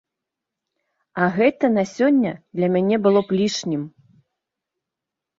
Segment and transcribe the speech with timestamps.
[1.25, 3.83] А гэта на сёння для мяне было б лішнім.